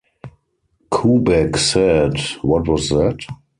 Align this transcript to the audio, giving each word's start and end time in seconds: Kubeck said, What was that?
Kubeck 0.91 1.57
said, 1.59 2.19
What 2.41 2.67
was 2.67 2.89
that? 2.89 3.17